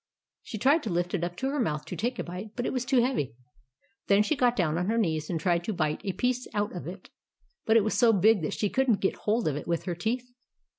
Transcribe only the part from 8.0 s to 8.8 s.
big that she